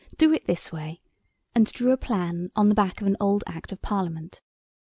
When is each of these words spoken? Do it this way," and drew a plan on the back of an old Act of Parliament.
Do 0.17 0.33
it 0.33 0.47
this 0.47 0.71
way," 0.71 0.99
and 1.53 1.71
drew 1.71 1.91
a 1.91 1.95
plan 1.95 2.49
on 2.55 2.69
the 2.69 2.73
back 2.73 3.01
of 3.01 3.05
an 3.05 3.17
old 3.19 3.43
Act 3.45 3.71
of 3.71 3.83
Parliament. 3.83 4.41